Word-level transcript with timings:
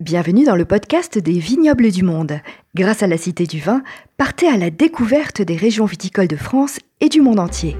Bienvenue 0.00 0.44
dans 0.44 0.56
le 0.56 0.64
podcast 0.64 1.18
des 1.18 1.38
vignobles 1.38 1.92
du 1.92 2.02
monde. 2.02 2.40
Grâce 2.74 3.04
à 3.04 3.06
la 3.06 3.16
Cité 3.16 3.46
du 3.46 3.60
Vin, 3.60 3.84
partez 4.16 4.48
à 4.48 4.56
la 4.56 4.70
découverte 4.70 5.40
des 5.40 5.54
régions 5.54 5.84
viticoles 5.84 6.26
de 6.26 6.34
France 6.34 6.80
et 7.00 7.08
du 7.08 7.20
monde 7.20 7.38
entier. 7.38 7.76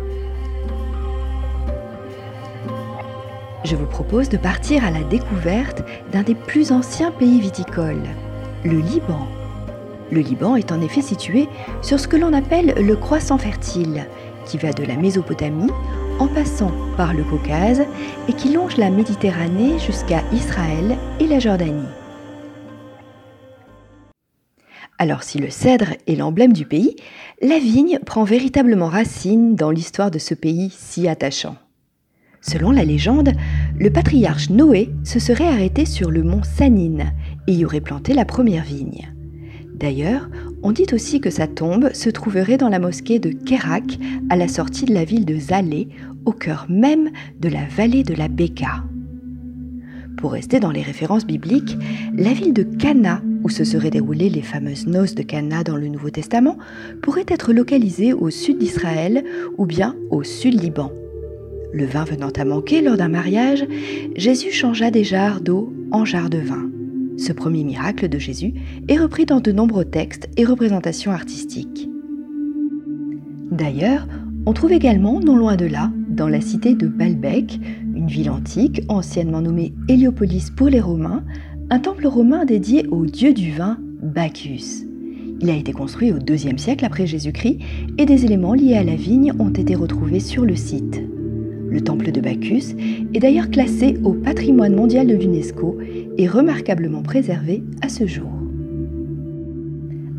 Je 3.64 3.74
vous 3.74 3.87
propose 3.87 4.29
de 4.29 4.37
partir 4.37 4.85
à 4.85 4.92
la 4.92 5.03
découverte 5.03 5.82
d'un 6.12 6.22
des 6.22 6.37
plus 6.37 6.71
anciens 6.71 7.11
pays 7.11 7.40
viticoles, 7.40 8.06
le 8.65 8.78
Liban. 8.78 9.26
Le 10.12 10.21
Liban 10.21 10.54
est 10.54 10.71
en 10.71 10.81
effet 10.83 11.03
situé 11.03 11.49
sur 11.83 11.99
ce 11.99 12.06
que 12.06 12.17
l'on 12.17 12.33
appelle 12.33 12.74
le 12.81 12.94
croissant 12.94 13.38
fertile, 13.38 14.06
qui 14.46 14.56
va 14.56 14.72
de 14.72 14.85
la 14.85 14.94
Mésopotamie 14.94 15.72
en 16.20 16.28
passant 16.28 16.70
par 16.96 17.12
le 17.12 17.24
Caucase 17.24 17.83
et 18.28 18.34
qui 18.34 18.52
longe 18.52 18.77
la 18.77 18.91
Méditerranée 18.91 19.80
jusqu'à 19.80 20.23
Israël 20.33 20.96
et 21.19 21.27
la 21.27 21.41
Jordanie. 21.41 21.88
Alors 24.98 25.22
si 25.22 25.38
le 25.38 25.50
cèdre 25.50 25.94
est 26.06 26.14
l'emblème 26.14 26.52
du 26.52 26.64
pays, 26.66 26.96
la 27.42 27.58
vigne 27.58 27.98
prend 28.04 28.24
véritablement 28.24 28.88
racine 28.88 29.56
dans 29.56 29.70
l'histoire 29.70 30.10
de 30.10 30.18
ce 30.18 30.34
pays 30.34 30.72
si 30.76 31.08
attachant. 31.08 31.56
Selon 32.40 32.70
la 32.70 32.84
légende, 32.84 33.32
le 33.78 33.90
patriarche 33.90 34.50
Noé 34.50 34.90
se 35.02 35.18
serait 35.18 35.48
arrêté 35.48 35.86
sur 35.86 36.10
le 36.10 36.22
mont 36.22 36.42
Sanine 36.42 37.12
et 37.46 37.54
y 37.54 37.64
aurait 37.64 37.80
planté 37.80 38.12
la 38.12 38.24
première 38.24 38.64
vigne. 38.64 39.12
D'ailleurs, 39.74 40.28
on 40.62 40.70
dit 40.70 40.86
aussi 40.92 41.20
que 41.20 41.30
sa 41.30 41.48
tombe 41.48 41.92
se 41.92 42.10
trouverait 42.10 42.58
dans 42.58 42.68
la 42.68 42.78
mosquée 42.78 43.18
de 43.18 43.30
Kerak, 43.30 43.98
à 44.30 44.36
la 44.36 44.46
sortie 44.46 44.84
de 44.84 44.95
la 44.95 45.04
ville 45.04 45.24
de 45.24 45.38
Zalé, 45.38 45.88
au 46.24 46.32
cœur 46.32 46.66
même 46.68 47.10
de 47.40 47.48
la 47.48 47.64
vallée 47.66 48.04
de 48.04 48.14
la 48.14 48.28
Beka. 48.28 48.84
Pour 50.16 50.32
rester 50.32 50.60
dans 50.60 50.70
les 50.70 50.82
références 50.82 51.27
bibliques, 51.27 51.77
la 52.16 52.32
ville 52.32 52.52
de 52.52 52.62
Cana, 52.62 53.20
où 53.42 53.48
se 53.48 53.64
seraient 53.64 53.91
déroulées 53.91 54.30
les 54.30 54.42
fameuses 54.42 54.87
noces 54.87 55.15
de 55.15 55.23
Cana 55.23 55.65
dans 55.65 55.76
le 55.76 55.88
Nouveau 55.88 56.10
Testament, 56.10 56.57
pourrait 57.02 57.26
être 57.29 57.52
localisée 57.52 58.12
au 58.12 58.30
sud 58.30 58.59
d'Israël 58.59 59.24
ou 59.59 59.66
bien 59.66 59.95
au 60.10 60.23
sud 60.23 60.60
Liban. 60.60 60.90
Le 61.73 61.85
vin 61.85 62.04
venant 62.04 62.30
à 62.30 62.45
manquer 62.45 62.80
lors 62.80 62.96
d'un 62.96 63.09
mariage, 63.09 63.66
Jésus 64.17 64.53
changea 64.53 64.91
des 64.91 65.05
jarres 65.05 65.41
d'eau 65.41 65.73
en 65.91 66.05
jarres 66.05 66.31
de 66.31 66.39
vin. 66.39 66.70
Ce 67.17 67.33
premier 67.33 67.65
miracle 67.65 68.09
de 68.09 68.19
Jésus 68.19 68.55
est 68.89 68.98
repris 68.98 69.27
dans 69.27 69.41
de 69.41 69.53
nombreux 69.53 69.85
textes 69.85 70.29
et 70.37 70.45
représentations 70.45 71.12
artistiques. 71.12 71.89
D'ailleurs, 73.51 74.07
on 74.47 74.53
trouve 74.53 74.73
également, 74.73 75.20
non 75.20 75.37
loin 75.37 75.57
de 75.57 75.67
là, 75.67 75.91
dans 76.15 76.29
la 76.29 76.41
cité 76.41 76.75
de 76.75 76.87
Baalbek, 76.87 77.59
une 77.95 78.07
ville 78.07 78.31
antique 78.31 78.83
anciennement 78.89 79.41
nommée 79.41 79.75
Héliopolis 79.89 80.51
pour 80.51 80.69
les 80.69 80.81
Romains, 80.81 81.25
un 81.70 81.81
temple 81.81 82.07
romain 82.07 82.45
dédié 82.45 82.87
au 82.89 83.05
dieu 83.07 83.33
du 83.33 83.51
vin, 83.51 83.79
Bacchus. 84.03 84.87
Il 85.41 85.51
a 85.51 85.57
été 85.57 85.73
construit 85.73 86.12
au 86.12 86.19
IIe 86.19 86.59
siècle 86.59 86.85
après 86.85 87.07
Jésus-Christ 87.07 87.59
et 87.98 88.07
des 88.07 88.25
éléments 88.25 88.55
liés 88.55 88.77
à 88.77 88.85
la 88.85 88.95
vigne 88.95 89.33
ont 89.39 89.51
été 89.51 89.75
retrouvés 89.75 90.20
sur 90.20 90.45
le 90.45 90.55
site. 90.55 91.03
Le 91.69 91.81
temple 91.81 92.12
de 92.12 92.20
Bacchus 92.20 92.77
est 93.12 93.20
d'ailleurs 93.20 93.51
classé 93.51 93.98
au 94.05 94.12
patrimoine 94.12 94.77
mondial 94.77 95.09
de 95.09 95.15
l'UNESCO 95.15 95.79
et 96.17 96.29
remarquablement 96.29 97.03
préservé 97.03 97.65
à 97.83 97.89
ce 97.89 98.07
jour. 98.07 98.31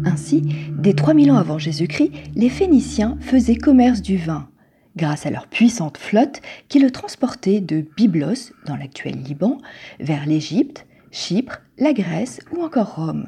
Ainsi, 0.04 0.44
dès 0.78 0.94
3000 0.94 1.32
ans 1.32 1.38
avant 1.38 1.58
Jésus-Christ, 1.58 2.12
les 2.36 2.50
Phéniciens 2.50 3.18
faisaient 3.22 3.56
commerce 3.56 4.02
du 4.02 4.18
vin, 4.18 4.48
grâce 4.96 5.26
à 5.26 5.32
leur 5.32 5.48
puissante 5.48 5.98
flotte 5.98 6.42
qui 6.68 6.80
le 6.80 6.92
transportait 6.92 7.62
de 7.62 7.86
Byblos, 7.96 8.52
dans 8.66 8.76
l'actuel 8.76 9.22
Liban, 9.22 9.58
vers 10.00 10.26
l'Égypte, 10.26 10.86
Chypre, 11.12 11.62
la 11.78 11.94
Grèce 11.94 12.40
ou 12.52 12.62
encore 12.64 12.96
Rome. 12.96 13.28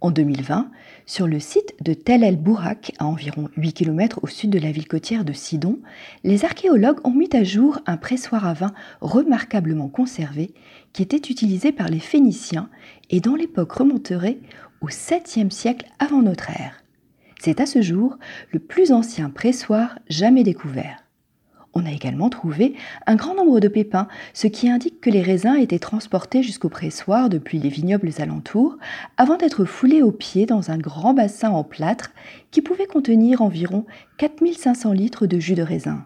En 0.00 0.12
2020, 0.12 0.70
sur 1.06 1.26
le 1.26 1.40
site 1.40 1.74
de 1.80 1.92
Tel 1.92 2.22
el 2.22 2.36
Bourak, 2.36 2.92
à 2.98 3.06
environ 3.06 3.48
8 3.56 3.72
km 3.72 4.20
au 4.22 4.28
sud 4.28 4.50
de 4.50 4.58
la 4.60 4.70
ville 4.70 4.86
côtière 4.86 5.24
de 5.24 5.32
Sidon, 5.32 5.80
les 6.22 6.44
archéologues 6.44 7.00
ont 7.04 7.12
mis 7.12 7.30
à 7.32 7.42
jour 7.42 7.80
un 7.86 7.96
pressoir 7.96 8.46
à 8.46 8.52
vin 8.52 8.72
remarquablement 9.00 9.88
conservé 9.88 10.54
qui 10.92 11.02
était 11.02 11.16
utilisé 11.16 11.72
par 11.72 11.88
les 11.88 11.98
Phéniciens 11.98 12.68
et 13.10 13.20
dont 13.20 13.34
l'époque 13.34 13.72
remonterait 13.72 14.38
au 14.80 14.88
7e 14.88 15.50
siècle 15.50 15.86
avant 15.98 16.22
notre 16.22 16.50
ère. 16.50 16.84
C'est 17.38 17.60
à 17.60 17.66
ce 17.66 17.82
jour 17.82 18.18
le 18.52 18.58
plus 18.58 18.92
ancien 18.92 19.30
pressoir 19.30 19.98
jamais 20.08 20.42
découvert. 20.42 21.04
On 21.74 21.86
a 21.86 21.92
également 21.92 22.28
trouvé 22.30 22.74
un 23.06 23.14
grand 23.14 23.34
nombre 23.34 23.60
de 23.60 23.68
pépins, 23.68 24.08
ce 24.32 24.48
qui 24.48 24.68
indique 24.68 25.00
que 25.00 25.10
les 25.10 25.22
raisins 25.22 25.54
étaient 25.54 25.78
transportés 25.78 26.42
jusqu'au 26.42 26.68
pressoir 26.68 27.28
depuis 27.28 27.58
les 27.58 27.68
vignobles 27.68 28.10
alentours, 28.18 28.76
avant 29.16 29.36
d'être 29.36 29.64
foulés 29.64 30.02
au 30.02 30.10
pied 30.10 30.46
dans 30.46 30.72
un 30.72 30.78
grand 30.78 31.14
bassin 31.14 31.50
en 31.50 31.62
plâtre 31.62 32.10
qui 32.50 32.62
pouvait 32.62 32.86
contenir 32.86 33.42
environ 33.42 33.86
4500 34.16 34.92
litres 34.92 35.26
de 35.26 35.38
jus 35.38 35.54
de 35.54 35.62
raisin. 35.62 36.04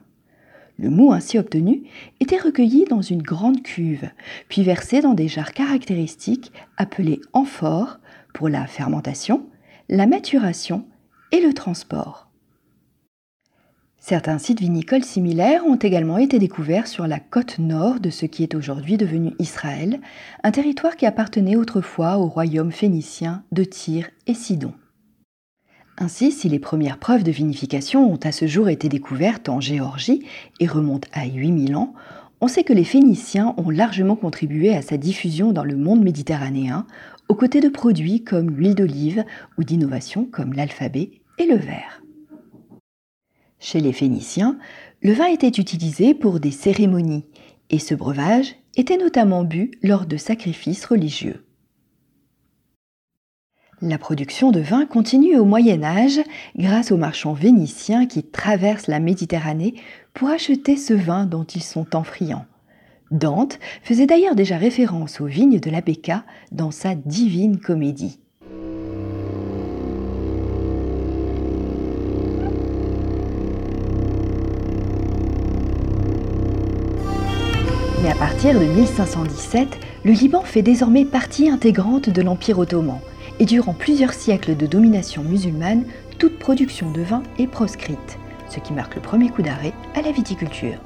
Le 0.79 0.91
mou 0.91 1.13
ainsi 1.13 1.39
obtenu 1.39 1.85
était 2.21 2.39
recueilli 2.39 2.85
dans 2.85 3.03
une 3.03 3.23
grande 3.23 3.63
cuve, 3.63 4.11
puis 4.49 4.65
versé 4.65 5.01
dans 5.01 5.15
des 5.15 5.29
jarres 5.29 5.53
caractéristiques 5.53 6.53
appelées 6.77 7.21
amphores 7.33 7.99
pour 8.35 8.49
la 8.49 8.67
fermentation, 8.67 9.47
la 9.89 10.07
maturation 10.07 10.85
et 11.33 11.41
le 11.41 11.53
transport. 11.53 12.29
Certains 13.99 14.39
sites 14.39 14.61
vinicoles 14.61 15.05
similaires 15.05 15.65
ont 15.65 15.77
également 15.77 16.19
été 16.19 16.39
découverts 16.39 16.89
sur 16.89 17.07
la 17.07 17.21
côte 17.21 17.61
nord 17.61 18.01
de 18.01 18.11
ce 18.11 18.27
qui 18.27 18.43
est 18.43 18.57
aujourd'hui 18.57 18.97
devenu 18.97 19.33
Israël, 19.39 20.01
un 20.43 20.51
territoire 20.51 20.97
qui 20.97 21.07
appartenait 21.07 21.55
autrefois 21.55 22.19
au 22.19 22.27
royaume 22.27 22.73
phénicien 22.73 23.45
de 23.53 23.63
Tyr 23.63 24.11
et 24.27 24.35
Sidon. 24.35 24.73
Ainsi, 25.99 26.33
si 26.33 26.49
les 26.49 26.59
premières 26.59 26.99
preuves 26.99 27.23
de 27.23 27.31
vinification 27.31 28.13
ont 28.13 28.19
à 28.25 28.33
ce 28.33 28.49
jour 28.49 28.69
été 28.69 28.89
découvertes 28.89 29.49
en 29.49 29.61
Géorgie 29.61 30.27
et 30.59 30.67
remontent 30.67 31.09
à 31.13 31.27
8000 31.27 31.77
ans, 31.77 31.95
on 32.41 32.49
sait 32.49 32.65
que 32.65 32.73
les 32.73 32.83
Phéniciens 32.83 33.55
ont 33.57 33.71
largement 33.71 34.17
contribué 34.17 34.75
à 34.75 34.83
sa 34.83 34.97
diffusion 34.97 35.53
dans 35.53 35.63
le 35.63 35.77
monde 35.77 36.03
méditerranéen, 36.03 36.89
aux 37.29 37.37
côtés 37.37 37.61
de 37.61 37.69
produits 37.69 38.25
comme 38.25 38.51
l'huile 38.51 38.75
d'olive 38.75 39.25
ou 39.59 39.63
d'innovations 39.63 40.25
comme 40.25 40.55
l'alphabet 40.55 41.22
et 41.39 41.47
le 41.47 41.57
verre. 41.57 42.03
Chez 43.59 43.81
les 43.81 43.93
Phéniciens, 43.93 44.59
le 45.03 45.13
vin 45.13 45.27
était 45.27 45.49
utilisé 45.49 46.15
pour 46.15 46.41
des 46.41 46.51
cérémonies 46.51 47.25
et 47.71 47.79
ce 47.79 47.95
breuvage 47.95 48.57
était 48.77 48.97
notamment 48.97 49.45
bu 49.45 49.71
lors 49.83 50.07
de 50.07 50.17
sacrifices 50.17 50.85
religieux. 50.85 51.45
La 53.81 53.99
production 53.99 54.53
de 54.53 54.61
vin 54.61 54.87
continue 54.87 55.37
au 55.37 55.45
Moyen 55.45 55.83
Âge 55.83 56.21
grâce 56.57 56.93
aux 56.93 56.97
marchands 56.97 57.33
vénitiens 57.33 58.07
qui 58.07 58.23
traversent 58.23 58.87
la 58.87 59.01
Méditerranée 59.01 59.75
pour 60.15 60.29
acheter 60.29 60.77
ce 60.77 60.95
vin 60.95 61.27
dont 61.27 61.43
ils 61.43 61.65
sont 61.65 61.97
en 61.97 62.05
friands. 62.05 62.47
Dante 63.11 63.59
faisait 63.83 64.07
d'ailleurs 64.07 64.37
déjà 64.37 64.57
référence 64.57 65.21
aux 65.21 65.27
vignes 65.27 65.59
de 65.59 65.71
la 65.71 65.81
Becca 65.81 66.25
dans 66.53 66.71
sa 66.71 66.95
Divine 66.95 67.59
Comédie. 67.59 68.21
Mais 78.03 78.11
à 78.11 78.17
partir 78.17 78.59
de 78.59 78.65
1517, 78.65 79.79
le 80.05 80.11
Liban 80.11 80.43
fait 80.43 80.63
désormais 80.63 81.05
partie 81.05 81.49
intégrante 81.49 82.11
de 82.11 82.21
l'Empire 82.21 82.59
ottoman, 82.59 82.99
et 83.39 83.45
durant 83.45 83.75
plusieurs 83.75 84.13
siècles 84.13 84.57
de 84.57 84.67
domination 84.67 85.23
musulmane, 85.23 85.85
toute 86.19 86.37
production 86.41 86.91
de 86.91 87.01
vin 87.03 87.23
est 87.39 87.47
proscrite, 87.47 88.19
ce 88.51 88.59
qui 88.59 88.73
marque 88.73 88.97
le 88.97 89.03
premier 89.03 89.29
coup 89.29 89.43
d'arrêt 89.43 89.73
à 89.95 90.03
la 90.03 90.11
viticulture. 90.11 90.79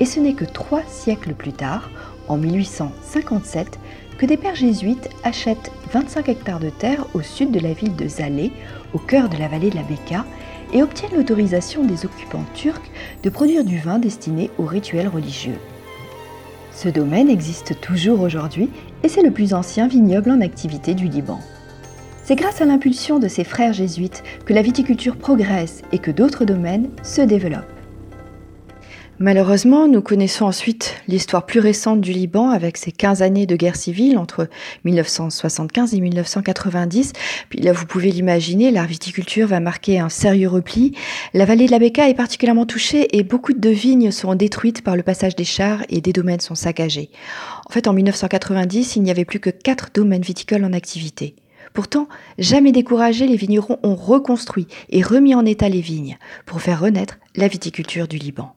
Et 0.00 0.06
ce 0.06 0.20
n'est 0.20 0.32
que 0.32 0.46
trois 0.46 0.80
siècles 0.88 1.34
plus 1.34 1.52
tard, 1.52 1.90
en 2.28 2.38
1857, 2.38 3.78
que 4.16 4.24
des 4.24 4.38
pères 4.38 4.54
jésuites 4.54 5.10
achètent 5.24 5.70
25 5.92 6.30
hectares 6.30 6.60
de 6.60 6.70
terre 6.70 7.04
au 7.12 7.20
sud 7.20 7.50
de 7.50 7.60
la 7.60 7.74
ville 7.74 7.94
de 7.94 8.08
Zalé, 8.08 8.52
au 8.94 8.98
cœur 8.98 9.28
de 9.28 9.36
la 9.36 9.48
vallée 9.48 9.68
de 9.68 9.76
la 9.76 9.82
Beka, 9.82 10.24
et 10.72 10.82
obtiennent 10.82 11.14
l'autorisation 11.14 11.84
des 11.84 12.06
occupants 12.06 12.46
turcs 12.54 12.90
de 13.22 13.28
produire 13.28 13.64
du 13.64 13.78
vin 13.78 13.98
destiné 13.98 14.50
aux 14.56 14.64
rituels 14.64 15.08
religieux. 15.08 15.58
Ce 16.74 16.88
domaine 16.88 17.28
existe 17.28 17.80
toujours 17.80 18.20
aujourd'hui 18.20 18.70
et 19.02 19.08
c'est 19.08 19.22
le 19.22 19.30
plus 19.30 19.54
ancien 19.54 19.88
vignoble 19.88 20.30
en 20.30 20.40
activité 20.40 20.94
du 20.94 21.06
Liban. 21.06 21.38
C'est 22.24 22.36
grâce 22.36 22.60
à 22.60 22.64
l'impulsion 22.64 23.18
de 23.18 23.28
ces 23.28 23.44
frères 23.44 23.72
jésuites 23.72 24.22
que 24.46 24.54
la 24.54 24.62
viticulture 24.62 25.16
progresse 25.16 25.82
et 25.92 25.98
que 25.98 26.10
d'autres 26.10 26.44
domaines 26.44 26.88
se 27.02 27.20
développent. 27.20 27.81
Malheureusement, 29.22 29.86
nous 29.86 30.02
connaissons 30.02 30.46
ensuite 30.46 30.96
l'histoire 31.06 31.46
plus 31.46 31.60
récente 31.60 32.00
du 32.00 32.10
Liban 32.10 32.50
avec 32.50 32.76
ses 32.76 32.90
15 32.90 33.22
années 33.22 33.46
de 33.46 33.54
guerre 33.54 33.76
civile 33.76 34.18
entre 34.18 34.48
1975 34.82 35.94
et 35.94 36.00
1990. 36.00 37.12
Puis 37.48 37.60
là, 37.60 37.72
vous 37.72 37.86
pouvez 37.86 38.10
l'imaginer, 38.10 38.72
la 38.72 38.84
viticulture 38.84 39.46
va 39.46 39.60
marquer 39.60 40.00
un 40.00 40.08
sérieux 40.08 40.48
repli. 40.48 40.96
La 41.34 41.44
vallée 41.44 41.66
de 41.66 41.70
la 41.70 41.78
Beka 41.78 42.08
est 42.08 42.14
particulièrement 42.14 42.66
touchée 42.66 43.16
et 43.16 43.22
beaucoup 43.22 43.52
de 43.52 43.68
vignes 43.68 44.10
sont 44.10 44.34
détruites 44.34 44.82
par 44.82 44.96
le 44.96 45.04
passage 45.04 45.36
des 45.36 45.44
chars 45.44 45.84
et 45.88 46.00
des 46.00 46.12
domaines 46.12 46.40
sont 46.40 46.56
saccagés. 46.56 47.08
En 47.70 47.72
fait, 47.72 47.86
en 47.86 47.92
1990, 47.92 48.96
il 48.96 49.04
n'y 49.04 49.12
avait 49.12 49.24
plus 49.24 49.38
que 49.38 49.50
quatre 49.50 49.90
domaines 49.94 50.22
viticoles 50.22 50.64
en 50.64 50.72
activité. 50.72 51.36
Pourtant, 51.74 52.08
jamais 52.38 52.72
découragés, 52.72 53.28
les 53.28 53.36
vignerons 53.36 53.78
ont 53.84 53.94
reconstruit 53.94 54.66
et 54.90 55.00
remis 55.00 55.36
en 55.36 55.46
état 55.46 55.68
les 55.68 55.80
vignes 55.80 56.18
pour 56.44 56.60
faire 56.60 56.80
renaître 56.80 57.20
la 57.36 57.46
viticulture 57.46 58.08
du 58.08 58.18
Liban. 58.18 58.56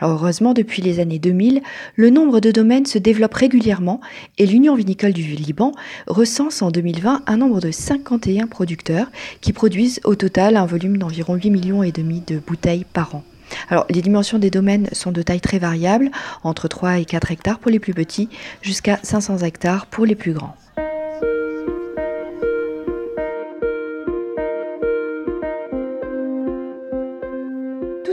Alors 0.00 0.14
heureusement, 0.14 0.54
depuis 0.54 0.82
les 0.82 1.00
années 1.00 1.18
2000, 1.18 1.62
le 1.96 2.10
nombre 2.10 2.40
de 2.40 2.50
domaines 2.50 2.86
se 2.86 2.98
développe 2.98 3.34
régulièrement 3.34 4.00
et 4.38 4.46
l'Union 4.46 4.74
vinicole 4.74 5.12
du 5.12 5.22
Liban 5.22 5.72
recense 6.06 6.62
en 6.62 6.70
2020 6.70 7.22
un 7.26 7.36
nombre 7.36 7.60
de 7.60 7.70
51 7.70 8.46
producteurs 8.46 9.10
qui 9.40 9.52
produisent 9.52 10.00
au 10.04 10.14
total 10.14 10.56
un 10.56 10.66
volume 10.66 10.98
d'environ 10.98 11.34
8 11.34 11.50
millions 11.50 11.82
et 11.82 11.92
demi 11.92 12.22
de 12.26 12.38
bouteilles 12.38 12.86
par 12.92 13.14
an. 13.14 13.24
Alors, 13.68 13.86
les 13.90 14.02
dimensions 14.02 14.38
des 14.38 14.50
domaines 14.50 14.88
sont 14.92 15.12
de 15.12 15.22
taille 15.22 15.40
très 15.40 15.58
variable, 15.58 16.10
entre 16.42 16.68
3 16.68 16.98
et 16.98 17.04
4 17.04 17.30
hectares 17.30 17.58
pour 17.58 17.70
les 17.70 17.78
plus 17.78 17.94
petits, 17.94 18.28
jusqu'à 18.62 18.98
500 19.02 19.38
hectares 19.38 19.86
pour 19.86 20.06
les 20.06 20.14
plus 20.14 20.32
grands. 20.32 20.56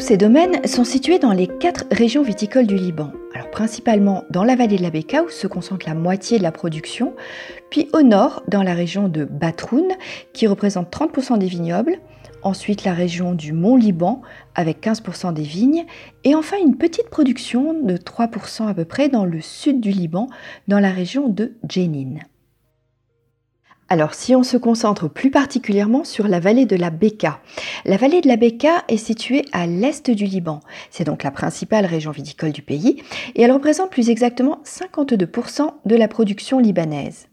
Ces 0.01 0.18
domaines 0.18 0.65
sont 0.68 0.83
situés 0.83 1.19
dans 1.19 1.31
les 1.31 1.48
quatre 1.48 1.86
régions 1.92 2.24
viticoles 2.24 2.65
du 2.65 2.75
Liban. 2.75 3.12
Alors 3.36 3.51
principalement 3.51 4.24
dans 4.31 4.44
la 4.44 4.56
vallée 4.56 4.77
de 4.77 4.81
la 4.81 4.89
Beka 4.89 5.24
où 5.24 5.30
se 5.30 5.45
concentre 5.45 5.88
la 5.88 5.94
moitié 5.94 6.39
de 6.39 6.44
la 6.44 6.51
production, 6.51 7.13
puis 7.69 7.88
au 7.94 8.01
nord 8.01 8.42
dans 8.48 8.63
la 8.63 8.74
région 8.74 9.09
de 9.09 9.25
Batroun 9.25 9.86
qui 10.33 10.48
représente 10.48 10.92
30% 10.92 11.38
des 11.38 11.45
vignobles, 11.45 12.00
ensuite 12.42 12.83
la 12.83 12.94
région 12.94 13.33
du 13.33 13.53
Mont 13.53 13.75
Liban 13.75 14.24
avec 14.56 14.83
15% 14.83 15.33
des 15.33 15.44
vignes, 15.44 15.86
et 16.24 16.33
enfin 16.33 16.57
une 16.57 16.77
petite 16.77 17.09
production 17.09 17.74
de 17.74 17.95
3% 17.95 18.68
à 18.68 18.74
peu 18.74 18.86
près 18.86 19.07
dans 19.07 19.25
le 19.25 19.39
sud 19.39 19.80
du 19.80 19.92
Liban, 19.92 20.27
dans 20.68 20.80
la 20.80 20.89
région 20.89 21.30
de 21.30 21.54
Jenin. 21.69 22.15
Alors 23.91 24.13
si 24.13 24.33
on 24.38 24.43
se 24.43 24.55
concentre 24.55 25.09
plus 25.09 25.31
particulièrement 25.31 26.05
sur 26.05 26.29
la 26.29 26.39
vallée 26.39 26.65
de 26.65 26.77
la 26.77 26.91
Beka, 26.91 27.41
la 27.83 27.97
vallée 27.97 28.21
de 28.21 28.29
la 28.29 28.38
Beka 28.38 28.85
est 28.88 28.95
située 28.95 29.43
à 29.51 29.67
l'est 29.67 30.09
du 30.09 30.23
Liban. 30.23 30.61
C'est 30.91 31.03
donc 31.03 31.23
la 31.23 31.31
principale 31.31 31.85
région 31.85 32.11
viticole 32.11 32.53
du 32.53 32.61
pays 32.61 33.03
et 33.35 33.41
elle 33.41 33.51
représente 33.51 33.89
plus 33.89 34.09
exactement 34.09 34.61
52% 34.63 35.71
de 35.83 35.95
la 35.97 36.07
production 36.07 36.59
libanaise. 36.59 37.27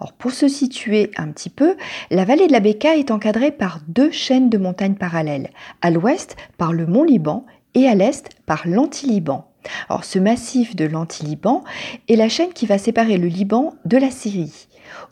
Or, 0.00 0.12
pour 0.14 0.32
se 0.32 0.48
situer 0.48 1.12
un 1.16 1.28
petit 1.28 1.48
peu, 1.48 1.76
la 2.10 2.24
vallée 2.24 2.48
de 2.48 2.52
la 2.52 2.58
Beka 2.58 2.96
est 2.96 3.12
encadrée 3.12 3.52
par 3.52 3.78
deux 3.86 4.10
chaînes 4.10 4.50
de 4.50 4.58
montagnes 4.58 4.96
parallèles, 4.96 5.50
à 5.80 5.92
l'ouest 5.92 6.34
par 6.58 6.72
le 6.72 6.86
mont 6.86 7.04
Liban 7.04 7.46
et 7.74 7.86
à 7.86 7.94
l'est 7.94 8.30
par 8.46 8.66
l'Anti-Liban. 8.66 9.46
Or, 9.88 10.02
ce 10.02 10.18
massif 10.18 10.74
de 10.74 10.86
l'Anti-Liban 10.86 11.62
est 12.08 12.16
la 12.16 12.28
chaîne 12.28 12.52
qui 12.52 12.66
va 12.66 12.78
séparer 12.78 13.16
le 13.16 13.28
Liban 13.28 13.74
de 13.84 13.96
la 13.96 14.10
Syrie. 14.10 14.66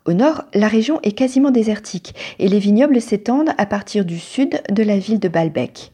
Au 0.04 0.12
nord, 0.12 0.44
la 0.54 0.68
région 0.68 1.00
est 1.02 1.12
quasiment 1.12 1.50
désertique 1.50 2.14
et 2.38 2.48
les 2.48 2.58
vignobles 2.58 3.00
s'étendent 3.00 3.50
à 3.58 3.66
partir 3.66 4.04
du 4.04 4.18
sud 4.18 4.60
de 4.70 4.82
la 4.82 4.98
ville 4.98 5.20
de 5.20 5.28
Baalbek. 5.28 5.92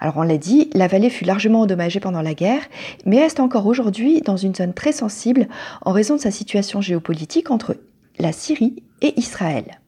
Alors 0.00 0.16
on 0.16 0.22
l'a 0.22 0.38
dit, 0.38 0.70
la 0.74 0.86
vallée 0.86 1.10
fut 1.10 1.24
largement 1.24 1.62
endommagée 1.62 2.00
pendant 2.00 2.22
la 2.22 2.34
guerre, 2.34 2.62
mais 3.04 3.20
reste 3.20 3.40
encore 3.40 3.66
aujourd'hui 3.66 4.20
dans 4.20 4.36
une 4.36 4.54
zone 4.54 4.74
très 4.74 4.92
sensible 4.92 5.48
en 5.82 5.92
raison 5.92 6.16
de 6.16 6.20
sa 6.20 6.30
situation 6.30 6.80
géopolitique 6.80 7.50
entre 7.50 7.76
la 8.18 8.32
Syrie 8.32 8.82
et 9.02 9.18
Israël. 9.18 9.80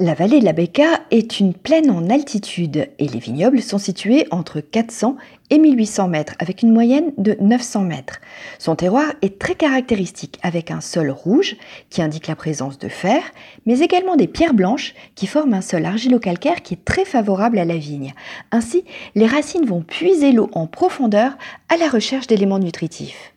La 0.00 0.14
vallée 0.14 0.40
de 0.40 0.44
la 0.44 0.52
Beka 0.52 1.02
est 1.12 1.38
une 1.38 1.54
plaine 1.54 1.88
en 1.88 2.10
altitude 2.10 2.88
et 2.98 3.06
les 3.06 3.20
vignobles 3.20 3.62
sont 3.62 3.78
situés 3.78 4.26
entre 4.32 4.58
400 4.58 5.16
et 5.50 5.58
1800 5.58 6.08
mètres 6.08 6.34
avec 6.40 6.62
une 6.62 6.72
moyenne 6.72 7.12
de 7.16 7.36
900 7.40 7.82
mètres. 7.82 8.20
Son 8.58 8.74
terroir 8.74 9.04
est 9.22 9.38
très 9.38 9.54
caractéristique 9.54 10.40
avec 10.42 10.72
un 10.72 10.80
sol 10.80 11.12
rouge 11.12 11.54
qui 11.90 12.02
indique 12.02 12.26
la 12.26 12.34
présence 12.34 12.76
de 12.80 12.88
fer, 12.88 13.22
mais 13.66 13.78
également 13.78 14.16
des 14.16 14.26
pierres 14.26 14.54
blanches 14.54 14.96
qui 15.14 15.28
forment 15.28 15.54
un 15.54 15.60
sol 15.60 15.86
argilo-calcaire 15.86 16.62
qui 16.62 16.74
est 16.74 16.84
très 16.84 17.04
favorable 17.04 17.60
à 17.60 17.64
la 17.64 17.76
vigne. 17.76 18.14
Ainsi, 18.50 18.84
les 19.14 19.28
racines 19.28 19.64
vont 19.64 19.82
puiser 19.82 20.32
l'eau 20.32 20.50
en 20.54 20.66
profondeur 20.66 21.38
à 21.68 21.76
la 21.76 21.88
recherche 21.88 22.26
d'éléments 22.26 22.58
nutritifs. 22.58 23.33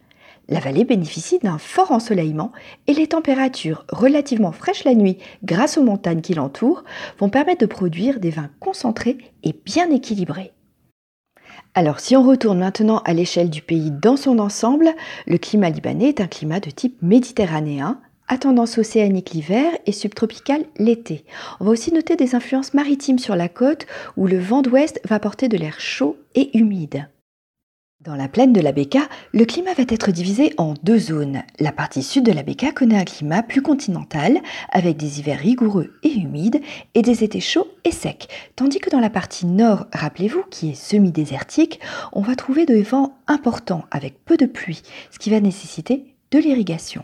La 0.50 0.60
vallée 0.62 0.86
bénéficie 0.86 1.40
d'un 1.40 1.58
fort 1.58 1.92
ensoleillement 1.92 2.54
et 2.88 2.94
les 2.94 3.08
températures 3.08 3.86
relativement 3.90 4.54
fraîches 4.54 4.86
la 4.86 4.96
nuit 4.96 5.18
grâce 5.44 5.78
aux 5.78 5.84
montagnes 5.84 6.22
qui 6.22 6.34
l'entourent 6.34 6.86
vont 7.20 7.30
permettre 7.30 7.62
de 7.62 7.66
produire 7.66 8.22
des 8.22 8.30
vins 8.30 8.50
concentrés 8.60 9.18
et 9.44 9.54
bien 9.66 9.92
équilibrés. 9.92 10.54
Alors 11.74 12.00
si 12.00 12.16
on 12.16 12.24
retourne 12.24 12.60
maintenant 12.60 13.00
à 13.00 13.14
l'échelle 13.14 13.50
du 13.50 13.62
pays 13.62 13.92
dans 13.92 14.16
son 14.16 14.40
ensemble, 14.40 14.90
le 15.26 15.38
climat 15.38 15.70
libanais 15.70 16.10
est 16.10 16.22
un 16.22 16.28
climat 16.28 16.60
de 16.60 16.72
type 16.72 17.02
méditerranéen, 17.02 18.00
à 18.30 18.38
tendance 18.38 18.78
océanique 18.78 19.32
l'hiver 19.32 19.72
et 19.86 19.92
subtropical 19.92 20.66
l'été. 20.78 21.26
On 21.60 21.66
va 21.66 21.72
aussi 21.72 21.94
noter 21.94 22.16
des 22.16 22.36
influences 22.36 22.74
maritimes 22.74 23.20
sur 23.20 23.36
la 23.36 23.50
côte 23.50 23.86
où 24.16 24.28
le 24.28 24.40
vent 24.40 24.62
d'ouest 24.62 25.00
va 25.06 25.20
porter 25.20 25.50
de 25.50 25.58
l'air 25.58 25.80
chaud 25.80 26.18
et 26.36 26.58
humide. 26.58 27.08
Dans 28.08 28.16
la 28.16 28.30
plaine 28.30 28.54
de 28.54 28.62
la 28.62 28.72
Beka, 28.72 29.02
le 29.34 29.44
climat 29.44 29.74
va 29.74 29.84
être 29.86 30.12
divisé 30.12 30.54
en 30.58 30.76
deux 30.82 30.98
zones. 30.98 31.44
La 31.60 31.74
partie 31.74 32.02
sud 32.02 32.24
de 32.24 32.32
la 32.32 32.42
Beka 32.42 32.72
connaît 32.72 32.98
un 32.98 33.04
climat 33.04 33.44
plus 33.44 33.62
continental, 33.62 34.40
avec 34.72 34.96
des 34.96 35.20
hivers 35.20 35.38
rigoureux 35.38 35.92
et 36.04 36.14
humides 36.14 36.62
et 36.96 37.02
des 37.02 37.26
étés 37.26 37.42
chauds 37.42 37.68
et 37.84 37.92
secs, 37.92 38.30
tandis 38.56 38.80
que 38.80 38.90
dans 38.90 39.02
la 39.02 39.10
partie 39.10 39.46
nord, 39.46 39.88
rappelez-vous, 39.92 40.44
qui 40.50 40.70
est 40.70 40.74
semi-désertique, 40.74 41.82
on 42.14 42.22
va 42.22 42.38
trouver 42.38 42.66
des 42.66 42.82
vents 42.82 43.18
importants 43.28 43.84
avec 43.92 44.24
peu 44.24 44.38
de 44.38 44.46
pluie, 44.46 44.84
ce 45.12 45.20
qui 45.20 45.30
va 45.30 45.42
nécessiter 45.42 46.16
de 46.32 46.40
l'irrigation. 46.40 47.04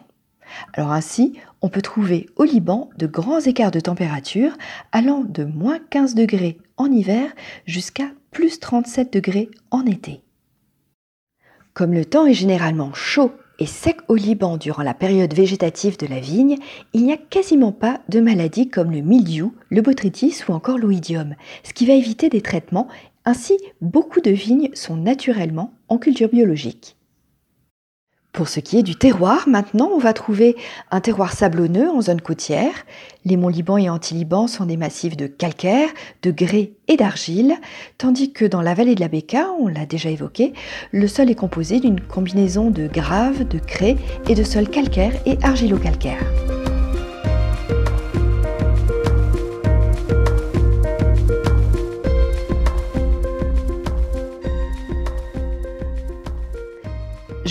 Alors 0.71 0.93
ainsi, 0.93 1.33
on 1.61 1.67
peut 1.67 1.81
trouver 1.81 2.27
au 2.37 2.45
Liban 2.45 2.89
de 2.97 3.07
grands 3.07 3.41
écarts 3.41 3.71
de 3.71 3.81
température 3.81 4.53
allant 4.93 5.25
de 5.27 5.43
moins 5.43 5.79
15 5.89 6.15
degrés 6.15 6.59
en 6.77 6.89
hiver 6.89 7.29
jusqu'à 7.65 8.07
plus 8.31 8.61
37 8.61 9.11
degrés 9.11 9.49
en 9.69 9.85
été. 9.85 10.23
Comme 11.73 11.93
le 11.93 12.05
temps 12.05 12.27
est 12.27 12.35
généralement 12.35 12.93
chaud 12.93 13.31
et 13.57 13.65
sec 13.65 13.97
au 14.07 14.13
Liban 14.13 14.57
durant 14.57 14.83
la 14.83 14.93
période 14.93 15.33
végétative 15.33 15.97
de 15.97 16.05
la 16.05 16.19
vigne, 16.19 16.57
il 16.93 17.03
n'y 17.03 17.13
a 17.13 17.17
quasiment 17.17 17.71
pas 17.71 17.99
de 18.09 18.19
maladies 18.19 18.69
comme 18.69 18.91
le 18.91 19.01
mildiou, 19.01 19.55
le 19.71 19.81
botrytis 19.81 20.35
ou 20.47 20.51
encore 20.51 20.77
l'oïdium, 20.77 21.33
ce 21.63 21.73
qui 21.73 21.87
va 21.87 21.93
éviter 21.93 22.29
des 22.29 22.41
traitements. 22.41 22.87
Ainsi, 23.25 23.57
beaucoup 23.81 24.21
de 24.21 24.29
vignes 24.29 24.69
sont 24.75 24.97
naturellement 24.97 25.73
en 25.89 25.97
culture 25.97 26.29
biologique. 26.29 26.95
Pour 28.33 28.47
ce 28.47 28.59
qui 28.59 28.79
est 28.79 28.83
du 28.83 28.95
terroir, 28.95 29.47
maintenant, 29.47 29.91
on 29.93 29.99
va 29.99 30.11
trouver 30.11 30.57
un 30.89 31.01
terroir 31.01 31.33
sablonneux 31.33 31.87
en 31.91 32.01
zone 32.01 32.19
côtière. 32.19 32.73
Les 33.25 33.37
monts 33.37 33.49
Liban 33.49 33.77
et 33.77 33.91
Anti-Liban 33.91 34.47
sont 34.47 34.65
des 34.65 34.75
massifs 34.75 35.15
de 35.15 35.27
calcaire, 35.27 35.89
de 36.23 36.31
grès 36.31 36.71
et 36.87 36.97
d'argile, 36.97 37.53
tandis 37.99 38.33
que 38.33 38.45
dans 38.45 38.63
la 38.63 38.73
vallée 38.73 38.95
de 38.95 39.01
la 39.01 39.07
Beka, 39.07 39.51
on 39.59 39.67
l'a 39.67 39.85
déjà 39.85 40.09
évoqué, 40.09 40.53
le 40.91 41.07
sol 41.07 41.29
est 41.29 41.35
composé 41.35 41.79
d'une 41.79 42.01
combinaison 42.01 42.71
de 42.71 42.87
graves, 42.87 43.47
de 43.47 43.59
craie 43.59 43.97
et 44.27 44.33
de 44.33 44.43
sols 44.43 44.67
calcaires 44.67 45.13
et 45.27 45.37
argilo-calcaires. 45.43 46.62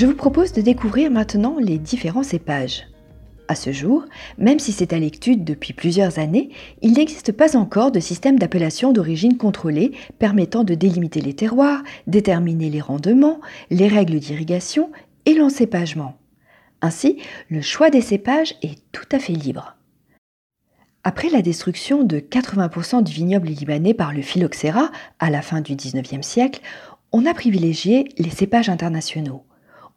Je 0.02 0.08
vous 0.08 0.16
propose 0.16 0.50
de 0.50 0.62
découvrir 0.62 1.12
maintenant 1.12 1.58
les 1.60 1.78
différents 1.78 2.24
cépages. 2.24 2.88
À 3.46 3.54
ce 3.54 3.70
jour, 3.70 4.04
même 4.36 4.58
si 4.58 4.72
c'est 4.72 4.92
à 4.92 4.98
l'étude 4.98 5.44
depuis 5.44 5.74
plusieurs 5.74 6.18
années, 6.18 6.50
il 6.80 6.94
n'existe 6.94 7.30
pas 7.30 7.56
encore 7.56 7.92
de 7.92 8.00
système 8.00 8.36
d'appellation 8.36 8.92
d'origine 8.92 9.36
contrôlée 9.36 9.92
permettant 10.18 10.64
de 10.64 10.74
délimiter 10.74 11.20
les 11.20 11.34
terroirs, 11.34 11.84
déterminer 12.08 12.68
les 12.68 12.80
rendements, 12.80 13.40
les 13.70 13.86
règles 13.86 14.18
d'irrigation 14.18 14.90
et 15.24 15.34
l'encépagement. 15.34 16.16
Ainsi, 16.80 17.18
le 17.48 17.60
choix 17.60 17.88
des 17.88 18.00
cépages 18.00 18.56
est 18.60 18.80
tout 18.90 19.06
à 19.12 19.20
fait 19.20 19.34
libre. 19.34 19.76
Après 21.04 21.30
la 21.30 21.42
destruction 21.42 22.02
de 22.02 22.18
80% 22.18 23.04
du 23.04 23.12
vignoble 23.12 23.46
libanais 23.46 23.94
par 23.94 24.12
le 24.12 24.22
phylloxéra 24.22 24.90
à 25.20 25.30
la 25.30 25.42
fin 25.42 25.60
du 25.60 25.76
XIXe 25.76 26.26
siècle, 26.26 26.60
on 27.12 27.24
a 27.24 27.34
privilégié 27.34 28.08
les 28.18 28.30
cépages 28.30 28.68
internationaux. 28.68 29.44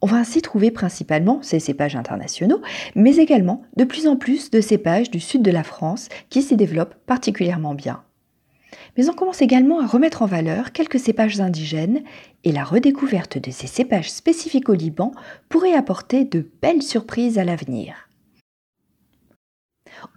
On 0.06 0.08
va 0.08 0.18
ainsi 0.18 0.40
trouver 0.40 0.70
principalement 0.70 1.40
ces 1.42 1.58
cépages 1.58 1.96
internationaux, 1.96 2.62
mais 2.94 3.16
également 3.16 3.62
de 3.76 3.82
plus 3.82 4.06
en 4.06 4.14
plus 4.14 4.52
de 4.52 4.60
cépages 4.60 5.10
du 5.10 5.18
sud 5.18 5.42
de 5.42 5.50
la 5.50 5.64
France 5.64 6.08
qui 6.30 6.42
s'y 6.42 6.54
développent 6.54 6.94
particulièrement 7.06 7.74
bien. 7.74 8.04
Mais 8.96 9.08
on 9.08 9.14
commence 9.14 9.42
également 9.42 9.80
à 9.80 9.86
remettre 9.88 10.22
en 10.22 10.26
valeur 10.26 10.70
quelques 10.70 11.00
cépages 11.00 11.40
indigènes 11.40 12.04
et 12.44 12.52
la 12.52 12.62
redécouverte 12.62 13.38
de 13.38 13.50
ces 13.50 13.66
cépages 13.66 14.12
spécifiques 14.12 14.68
au 14.68 14.74
Liban 14.74 15.10
pourrait 15.48 15.74
apporter 15.74 16.24
de 16.24 16.48
belles 16.62 16.84
surprises 16.84 17.36
à 17.40 17.44
l'avenir. 17.44 18.08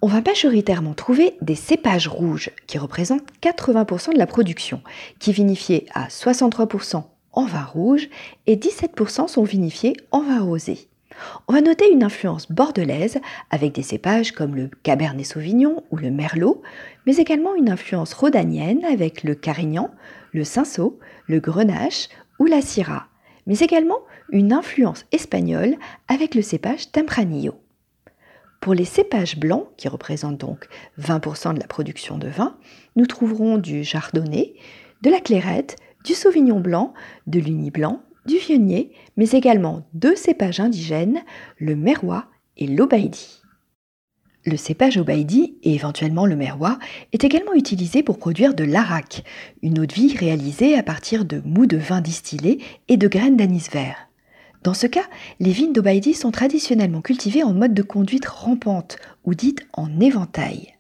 On 0.03 0.07
va 0.07 0.21
majoritairement 0.21 0.93
trouver 0.93 1.35
des 1.41 1.55
cépages 1.55 2.07
rouges 2.07 2.51
qui 2.67 2.77
représentent 2.77 3.31
80% 3.41 4.13
de 4.13 4.19
la 4.19 4.27
production, 4.27 4.83
qui 5.17 5.31
vinifiés 5.31 5.87
à 5.95 6.09
63% 6.09 7.05
en 7.33 7.45
vin 7.45 7.63
rouge 7.63 8.09
et 8.47 8.55
17% 8.55 9.27
sont 9.27 9.43
vinifiés 9.43 9.95
en 10.11 10.21
vin 10.21 10.41
rosé. 10.41 10.89
On 11.47 11.53
va 11.53 11.61
noter 11.61 11.91
une 11.91 12.03
influence 12.03 12.51
bordelaise 12.51 13.19
avec 13.49 13.73
des 13.73 13.81
cépages 13.81 14.31
comme 14.31 14.55
le 14.55 14.69
Cabernet 14.83 15.25
Sauvignon 15.25 15.83
ou 15.91 15.97
le 15.97 16.11
Merlot, 16.11 16.61
mais 17.05 17.17
également 17.17 17.55
une 17.55 17.69
influence 17.69 18.13
rhodanienne 18.13 18.85
avec 18.85 19.23
le 19.23 19.35
Carignan, 19.35 19.91
le 20.31 20.43
Cinsault, 20.43 20.99
le 21.27 21.39
Grenache 21.39 22.09
ou 22.39 22.45
la 22.45 22.61
Syrah, 22.61 23.07
mais 23.47 23.59
également 23.59 23.99
une 24.29 24.53
influence 24.53 25.05
espagnole 25.11 25.75
avec 26.07 26.35
le 26.35 26.41
cépage 26.41 26.91
Tempranillo. 26.91 27.55
Pour 28.61 28.73
les 28.73 28.85
cépages 28.85 29.37
blancs, 29.37 29.67
qui 29.77 29.87
représentent 29.87 30.37
donc 30.37 30.67
20% 30.99 31.53
de 31.53 31.59
la 31.59 31.67
production 31.67 32.17
de 32.17 32.27
vin, 32.27 32.57
nous 32.95 33.05
trouverons 33.05 33.57
du 33.57 33.85
chardonnay, 33.85 34.53
de 35.01 35.09
la 35.09 35.21
clairette, 35.21 35.77
du 36.05 36.13
sauvignon 36.13 36.59
blanc, 36.59 36.93
de 37.27 37.39
l'uni 37.39 37.71
blanc, 37.71 38.01
du 38.25 38.37
vionnier, 38.37 38.91
mais 39.17 39.29
également 39.31 39.87
deux 39.93 40.15
cépages 40.15 40.59
indigènes, 40.59 41.21
le 41.57 41.75
merwa 41.75 42.25
et 42.57 42.67
l'obaïdi. 42.67 43.41
Le 44.45 44.55
cépage 44.55 44.97
obaïdi 44.97 45.57
et 45.63 45.75
éventuellement 45.75 46.25
le 46.25 46.35
merwa 46.35 46.79
est 47.11 47.23
également 47.23 47.53
utilisé 47.53 48.03
pour 48.03 48.17
produire 48.17 48.53
de 48.53 48.63
l'arak, 48.63 49.23
une 49.61 49.79
eau 49.79 49.85
de 49.85 49.93
vie 49.93 50.15
réalisée 50.15 50.77
à 50.77 50.83
partir 50.83 51.25
de 51.25 51.41
mou 51.43 51.65
de 51.65 51.77
vin 51.77 52.01
distillé 52.01 52.59
et 52.87 52.95
de 52.95 53.07
graines 53.07 53.35
d'anis 53.35 53.69
vert. 53.71 54.09
Dans 54.63 54.73
ce 54.73 54.87
cas, 54.87 55.07
les 55.39 55.51
vignes 55.51 55.73
d'Obaïdi 55.73 56.13
sont 56.13 56.31
traditionnellement 56.31 57.01
cultivées 57.01 57.43
en 57.43 57.53
mode 57.53 57.73
de 57.73 57.83
conduite 57.83 58.25
rampante 58.25 58.97
ou 59.23 59.33
dites 59.33 59.65
en 59.73 59.99
éventail. 59.99 60.78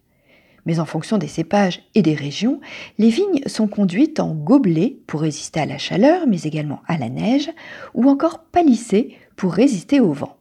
Mais 0.69 0.79
en 0.79 0.85
fonction 0.85 1.17
des 1.17 1.27
cépages 1.27 1.81
et 1.95 2.03
des 2.03 2.13
régions, 2.13 2.59
les 2.99 3.09
vignes 3.09 3.41
sont 3.47 3.67
conduites 3.67 4.19
en 4.19 4.35
gobelet 4.35 4.99
pour 5.07 5.21
résister 5.21 5.59
à 5.59 5.65
la 5.65 5.79
chaleur, 5.79 6.27
mais 6.27 6.43
également 6.43 6.83
à 6.87 6.99
la 6.99 7.09
neige, 7.09 7.49
ou 7.95 8.07
encore 8.07 8.43
palissées 8.43 9.17
pour 9.35 9.53
résister 9.53 9.99
au 9.99 10.13
vent. 10.13 10.37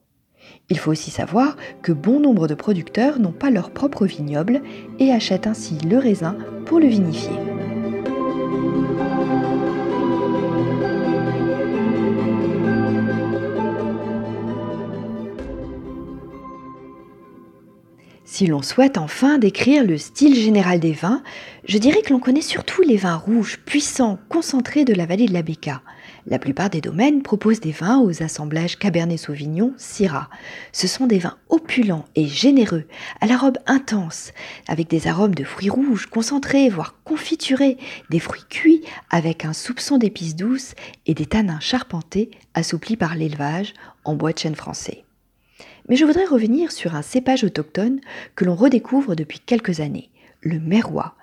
Il 0.69 0.79
faut 0.79 0.91
aussi 0.91 1.11
savoir 1.11 1.57
que 1.81 1.93
bon 1.93 2.21
nombre 2.21 2.47
de 2.47 2.55
producteurs 2.55 3.19
n'ont 3.19 3.33
pas 3.33 3.49
leur 3.49 3.71
propre 3.71 4.05
vignoble 4.05 4.61
et 4.99 5.13
achètent 5.13 5.47
ainsi 5.47 5.79
le 5.79 5.97
raisin 5.97 6.37
pour 6.67 6.79
le 6.79 6.89
vinifier. 6.89 7.58
Si 18.39 18.47
l'on 18.47 18.63
souhaite 18.63 18.99
enfin 18.99 19.39
décrire 19.39 19.83
le 19.83 19.99
style 19.99 20.37
général 20.37 20.79
des 20.79 20.93
vins, 20.93 21.25
je 21.65 21.77
dirais 21.77 22.03
que 22.03 22.13
l'on 22.13 22.21
connaît 22.21 22.41
surtout 22.41 22.83
les 22.83 22.97
vins 22.97 23.17
rouges, 23.17 23.59
puissants, 23.67 24.17
concentrés 24.29 24.85
de 24.85 24.95
la 24.95 25.07
vallée 25.07 25.27
de 25.27 25.33
la 25.33 25.43
Béca. 25.43 25.83
La 26.25 26.39
plupart 26.39 26.71
des 26.71 26.81
domaines 26.81 27.23
proposent 27.23 27.59
des 27.59 27.73
vins 27.73 27.99
aux 27.99 28.23
assemblages 28.23 28.79
Cabernet 28.79 29.19
Sauvignon, 29.19 29.75
Syrah. 29.77 30.31
Ce 30.71 30.87
sont 30.87 31.09
des 31.09 31.19
vins 31.19 31.37
opulents 31.49 32.05
et 32.15 32.29
généreux, 32.29 32.85
à 33.21 33.27
la 33.27 33.37
robe 33.37 33.59
intense, 33.67 34.31
avec 34.69 34.89
des 34.89 35.09
arômes 35.09 35.35
de 35.35 35.43
fruits 35.43 35.69
rouges 35.69 36.07
concentrés, 36.07 36.69
voire 36.69 36.95
confiturés, 37.03 37.77
des 38.09 38.21
fruits 38.21 38.47
cuits 38.49 38.85
avec 39.11 39.47
un 39.47 39.53
soupçon 39.53 39.99
d'épices 39.99 40.37
douces 40.37 40.77
et 41.07 41.15
des 41.15 41.27
tanins 41.27 41.59
charpentés 41.59 42.31
assouplis 42.55 42.97
par 42.97 43.17
l'élevage 43.17 43.75
en 44.05 44.15
bois 44.15 44.33
de 44.33 44.39
chêne 44.39 44.55
français. 44.55 45.03
Mais 45.89 45.97
je 45.97 46.05
voudrais 46.05 46.27
revenir 46.27 46.71
sur 46.71 46.95
un 46.95 47.03
cépage 47.03 47.45
autochtone 47.45 48.01
que 48.35 48.45
l'on 48.45 48.55
redécouvre 48.55 49.17
depuis 49.17 49.41
quelques 49.41 49.81
années, 49.81 50.11
le 50.43 50.61
merwa. 50.61 51.15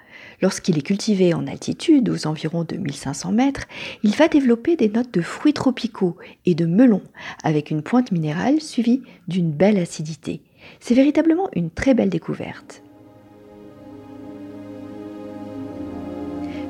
Lorsqu'il 0.41 0.77
est 0.77 0.81
cultivé 0.81 1.33
en 1.33 1.47
altitude, 1.47 2.09
aux 2.09 2.27
environs 2.27 2.63
de 2.63 2.75
1500 2.75 3.31
mètres, 3.31 3.65
il 4.03 4.15
va 4.15 4.27
développer 4.27 4.75
des 4.75 4.89
notes 4.89 5.13
de 5.13 5.21
fruits 5.21 5.53
tropicaux 5.53 6.17
et 6.45 6.55
de 6.55 6.65
melons, 6.65 7.03
avec 7.43 7.71
une 7.71 7.83
pointe 7.83 8.11
minérale 8.11 8.59
suivie 8.59 9.01
d'une 9.27 9.51
belle 9.51 9.77
acidité. 9.77 10.41
C'est 10.79 10.95
véritablement 10.95 11.49
une 11.53 11.69
très 11.69 11.93
belle 11.93 12.09
découverte. 12.09 12.81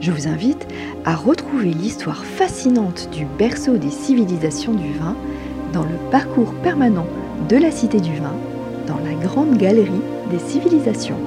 Je 0.01 0.11
vous 0.11 0.27
invite 0.27 0.67
à 1.05 1.15
retrouver 1.15 1.71
l'histoire 1.71 2.25
fascinante 2.25 3.09
du 3.11 3.25
berceau 3.37 3.77
des 3.77 3.89
civilisations 3.89 4.73
du 4.73 4.91
vin 4.93 5.15
dans 5.73 5.83
le 5.83 5.95
parcours 6.11 6.53
permanent 6.61 7.07
de 7.49 7.57
la 7.57 7.69
Cité 7.69 7.99
du 7.99 8.15
Vin 8.15 8.33
dans 8.87 8.97
la 8.97 9.13
grande 9.13 9.57
galerie 9.57 9.91
des 10.31 10.39
civilisations. 10.39 11.19